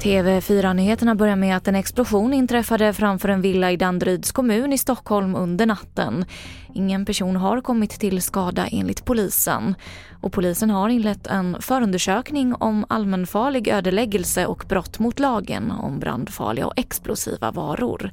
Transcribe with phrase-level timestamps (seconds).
[0.00, 5.34] TV4-nyheterna börjar med att en explosion inträffade framför en villa i Danderyds kommun i Stockholm
[5.34, 6.24] under natten.
[6.74, 9.74] Ingen person har kommit till skada enligt polisen.
[10.20, 16.66] Och polisen har inlett en förundersökning om allmänfarlig ödeläggelse och brott mot lagen om brandfarliga
[16.66, 18.10] och explosiva varor.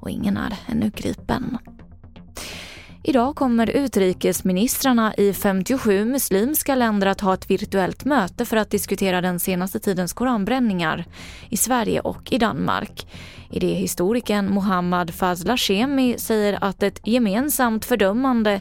[0.00, 1.58] Och ingen är ännu gripen.
[3.04, 9.20] Idag kommer utrikesministrarna i 57 muslimska länder att ha ett virtuellt möte för att diskutera
[9.20, 11.04] den senaste tidens koranbränningar
[11.48, 13.06] i Sverige och i Danmark.
[13.50, 18.60] Idéhistorikern Mohammad Fazla Shemi säger att ett gemensamt fördömande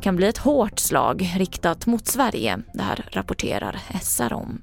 [0.00, 2.58] kan bli ett hårt slag riktat mot Sverige.
[2.74, 4.60] Det här rapporterar SR om.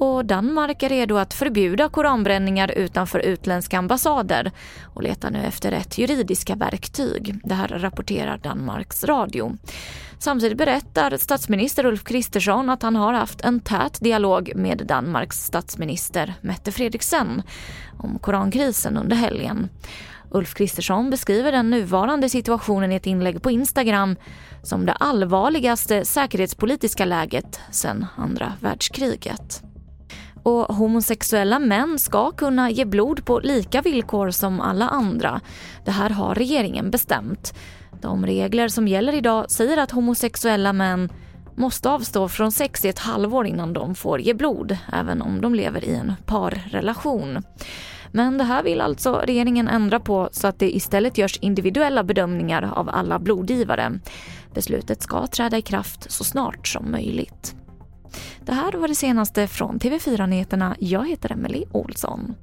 [0.00, 4.52] Och Danmark är redo att förbjuda koranbränningar utanför utländska ambassader
[4.94, 7.34] och letar nu efter rätt juridiska verktyg.
[7.44, 9.56] Det här rapporterar Danmarks Radio.
[10.18, 16.34] Samtidigt berättar statsminister Ulf Kristersson att han har haft en tät dialog med Danmarks statsminister
[16.40, 17.42] Mette Frederiksen
[17.98, 19.68] om korankrisen under helgen.
[20.30, 24.16] Ulf Kristersson beskriver den nuvarande situationen i ett inlägg på Instagram
[24.62, 29.69] som det allvarligaste säkerhetspolitiska läget sedan andra världskriget.
[30.42, 35.40] Och homosexuella män ska kunna ge blod på lika villkor som alla andra.
[35.84, 37.54] Det här har regeringen bestämt.
[38.00, 41.08] De regler som gäller idag säger att homosexuella män
[41.54, 45.54] måste avstå från sex i ett halvår innan de får ge blod, även om de
[45.54, 47.42] lever i en parrelation.
[48.12, 52.72] Men det här vill alltså regeringen ändra på så att det istället görs individuella bedömningar
[52.74, 54.00] av alla blodgivare.
[54.54, 57.54] Beslutet ska träda i kraft så snart som möjligt.
[58.44, 60.76] Det här var det senaste från TV4 Nyheterna.
[60.78, 62.34] Jag heter Emily Olsson.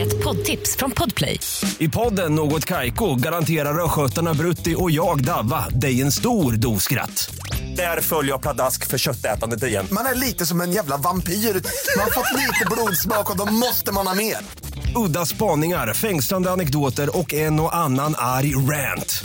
[0.00, 1.40] Ett poddtips från Podplay.
[1.78, 7.34] I podden Något Kaiko garanterar östgötarna Brutti och jag, Davva, dig en stor dos skratt.
[7.76, 9.86] Där följer jag pladask för köttätandet igen.
[9.92, 11.32] Man är lite som en jävla vampyr.
[11.32, 14.36] Man har fått lite blodsmak och då måste man ha mer.
[15.06, 19.24] Udda spaningar, fängslande anekdoter och en och annan arg rant.